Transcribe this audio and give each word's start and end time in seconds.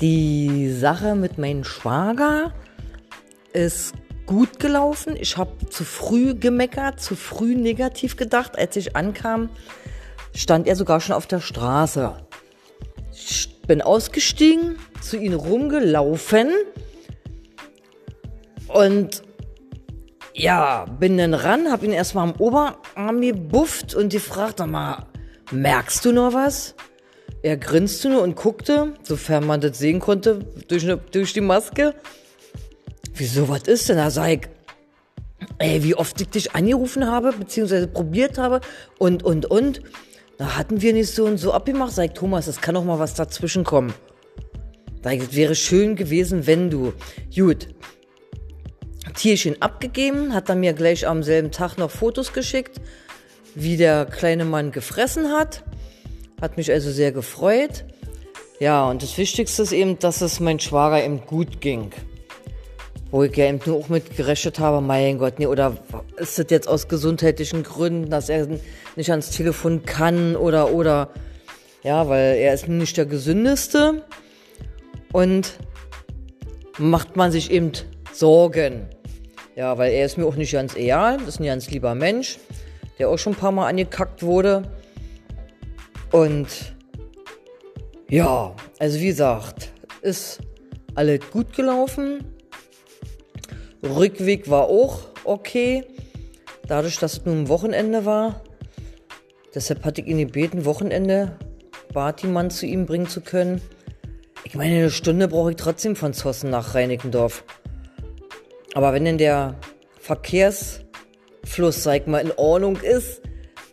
Die 0.00 0.70
Sache 0.70 1.14
mit 1.14 1.38
meinem 1.38 1.64
Schwager 1.64 2.52
ist 3.52 3.94
gut 4.26 4.58
gelaufen. 4.58 5.16
Ich 5.18 5.38
habe 5.38 5.70
zu 5.70 5.84
früh 5.84 6.34
gemeckert, 6.34 7.00
zu 7.00 7.16
früh 7.16 7.54
negativ 7.54 8.16
gedacht. 8.16 8.58
Als 8.58 8.76
ich 8.76 8.94
ankam, 8.94 9.48
stand 10.34 10.66
er 10.66 10.76
sogar 10.76 11.00
schon 11.00 11.14
auf 11.14 11.26
der 11.26 11.40
Straße. 11.40 12.14
Ich 13.12 13.62
bin 13.62 13.80
ausgestiegen, 13.80 14.78
zu 15.00 15.16
ihm 15.16 15.32
rumgelaufen 15.32 16.50
und 18.68 19.22
ja, 20.34 20.84
bin 20.84 21.16
dann 21.16 21.32
ran, 21.32 21.72
hab 21.72 21.82
ihn 21.82 21.92
erstmal 21.92 22.28
am 22.28 22.34
Oberarm 22.36 23.22
gebufft 23.22 23.94
und 23.94 24.12
die 24.12 24.18
fragte 24.18 24.66
mal, 24.66 25.06
merkst 25.50 26.04
du 26.04 26.12
noch 26.12 26.34
was? 26.34 26.74
Er 27.46 27.56
grinste 27.56 28.08
nur 28.08 28.22
und 28.22 28.34
guckte, 28.34 28.94
sofern 29.04 29.46
man 29.46 29.60
das 29.60 29.78
sehen 29.78 30.00
konnte, 30.00 30.40
durch, 30.66 30.84
durch 31.12 31.32
die 31.32 31.40
Maske. 31.40 31.94
Wieso, 33.14 33.48
was 33.48 33.68
ist 33.68 33.88
denn? 33.88 33.98
Da 33.98 34.10
sag 34.10 34.30
ich, 34.30 34.40
ey, 35.58 35.84
wie 35.84 35.94
oft 35.94 36.20
ich 36.20 36.28
dich 36.28 36.56
angerufen 36.56 37.06
habe, 37.06 37.32
beziehungsweise 37.32 37.86
probiert 37.86 38.36
habe 38.36 38.62
und, 38.98 39.22
und, 39.22 39.46
und. 39.46 39.80
Da 40.38 40.56
hatten 40.56 40.82
wir 40.82 40.92
nicht 40.92 41.14
so 41.14 41.24
und 41.24 41.38
so 41.38 41.52
abgemacht. 41.52 41.92
Sag 41.92 42.06
ich, 42.06 42.12
Thomas, 42.14 42.48
es 42.48 42.60
kann 42.60 42.74
doch 42.74 42.82
mal 42.82 42.98
was 42.98 43.14
dazwischen 43.14 43.62
kommen. 43.62 43.94
Sag 45.04 45.12
ich, 45.12 45.22
es 45.22 45.36
wäre 45.36 45.54
schön 45.54 45.94
gewesen, 45.94 46.48
wenn 46.48 46.68
du. 46.68 46.94
Gut. 47.32 47.68
Tierchen 49.14 49.62
abgegeben, 49.62 50.34
hat 50.34 50.48
er 50.48 50.56
mir 50.56 50.72
gleich 50.72 51.06
am 51.06 51.22
selben 51.22 51.52
Tag 51.52 51.78
noch 51.78 51.92
Fotos 51.92 52.32
geschickt, 52.32 52.80
wie 53.54 53.76
der 53.76 54.04
kleine 54.04 54.44
Mann 54.44 54.72
gefressen 54.72 55.30
hat. 55.30 55.62
Hat 56.40 56.56
mich 56.56 56.70
also 56.70 56.90
sehr 56.90 57.12
gefreut. 57.12 57.84
Ja, 58.58 58.88
und 58.88 59.02
das 59.02 59.16
Wichtigste 59.18 59.62
ist 59.62 59.72
eben, 59.72 59.98
dass 59.98 60.20
es 60.20 60.40
mein 60.40 60.60
Schwager 60.60 61.02
eben 61.04 61.24
gut 61.26 61.60
ging. 61.60 61.92
Wo 63.10 63.22
ich 63.22 63.36
ja 63.36 63.46
eben 63.46 63.60
nur 63.64 63.76
auch 63.76 63.88
mit 63.88 64.16
gerechnet 64.16 64.58
habe, 64.58 64.80
mein 64.80 65.18
Gott, 65.18 65.38
nee, 65.38 65.46
oder 65.46 65.76
ist 66.16 66.38
das 66.38 66.46
jetzt 66.50 66.68
aus 66.68 66.88
gesundheitlichen 66.88 67.62
Gründen, 67.62 68.10
dass 68.10 68.28
er 68.28 68.48
nicht 68.96 69.10
ans 69.10 69.30
Telefon 69.30 69.84
kann 69.84 70.36
oder, 70.36 70.72
oder, 70.72 71.10
ja, 71.82 72.08
weil 72.08 72.36
er 72.36 72.52
ist 72.52 72.68
nicht 72.68 72.96
der 72.96 73.06
gesündeste 73.06 74.02
und 75.12 75.58
macht 76.78 77.16
man 77.16 77.30
sich 77.30 77.50
eben 77.50 77.72
Sorgen. 78.12 78.88
Ja, 79.54 79.78
weil 79.78 79.92
er 79.92 80.04
ist 80.04 80.18
mir 80.18 80.26
auch 80.26 80.36
nicht 80.36 80.52
ganz 80.52 80.74
egal, 80.76 81.18
das 81.18 81.28
ist 81.28 81.40
ein 81.40 81.46
ganz 81.46 81.70
lieber 81.70 81.94
Mensch, 81.94 82.38
der 82.98 83.08
auch 83.08 83.18
schon 83.18 83.34
ein 83.34 83.38
paar 83.38 83.52
Mal 83.52 83.68
angekackt 83.68 84.22
wurde. 84.22 84.64
Und 86.16 86.74
ja, 88.08 88.56
also 88.78 89.00
wie 89.00 89.08
gesagt, 89.08 89.70
ist 90.00 90.38
alles 90.94 91.20
gut 91.30 91.54
gelaufen. 91.54 92.24
Rückweg 93.82 94.48
war 94.48 94.62
auch 94.62 95.00
okay. 95.24 95.84
Dadurch, 96.66 96.98
dass 96.98 97.18
es 97.18 97.24
nun 97.26 97.42
ein 97.42 97.48
Wochenende 97.50 98.06
war. 98.06 98.40
Deshalb 99.54 99.84
hatte 99.84 100.00
ich 100.00 100.06
ihn 100.06 100.16
gebeten, 100.16 100.64
Wochenende 100.64 101.36
Bartimann 101.92 102.48
zu 102.48 102.64
ihm 102.64 102.86
bringen 102.86 103.08
zu 103.08 103.20
können. 103.20 103.60
Ich 104.44 104.54
meine, 104.54 104.76
eine 104.76 104.90
Stunde 104.90 105.28
brauche 105.28 105.50
ich 105.50 105.56
trotzdem 105.56 105.96
von 105.96 106.14
Zossen 106.14 106.48
nach 106.48 106.74
Reinickendorf. 106.74 107.44
Aber 108.72 108.94
wenn 108.94 109.04
denn 109.04 109.18
der 109.18 109.54
Verkehrsfluss, 110.00 111.82
sag 111.82 112.00
ich 112.00 112.06
mal, 112.06 112.20
in 112.20 112.32
Ordnung 112.38 112.76
ist, 112.76 113.20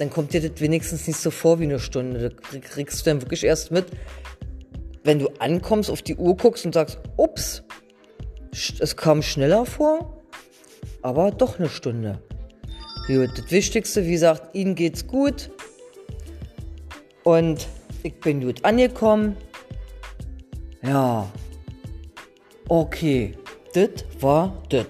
dann 0.00 0.08
kommt 0.08 0.32
dir 0.32 0.40
das 0.40 0.62
wenigstens 0.62 1.06
nicht 1.06 1.18
so 1.18 1.30
vor 1.30 1.60
wie 1.60 1.64
eine 1.64 1.78
Stunde. 1.78 2.30
Das 2.30 2.60
kriegst 2.62 3.00
du 3.00 3.10
dann 3.10 3.20
wirklich 3.20 3.44
erst 3.44 3.70
mit, 3.70 3.84
wenn 5.04 5.18
du 5.18 5.28
ankommst, 5.38 5.90
auf 5.90 6.00
die 6.00 6.16
Uhr 6.16 6.34
guckst 6.38 6.64
und 6.64 6.72
sagst, 6.72 6.98
ups, 7.18 7.62
es 8.50 8.96
kam 8.96 9.20
schneller 9.20 9.66
vor, 9.66 10.22
aber 11.02 11.30
doch 11.30 11.58
eine 11.58 11.68
Stunde. 11.68 12.18
Gut, 13.08 13.28
das 13.36 13.50
Wichtigste, 13.50 14.06
wie 14.06 14.12
gesagt, 14.12 14.54
Ihnen 14.54 14.74
geht's 14.74 15.06
gut. 15.06 15.50
Und 17.22 17.68
ich 18.02 18.14
bin 18.20 18.40
gut 18.40 18.64
angekommen. 18.64 19.36
Ja. 20.82 21.30
Okay, 22.68 23.36
das 23.74 23.90
war 24.18 24.62
das. 24.70 24.86